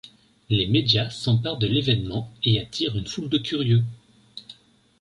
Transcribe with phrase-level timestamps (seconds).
[0.49, 3.83] Les médias s’emparent de l’évènement et attirent une foule de curieux…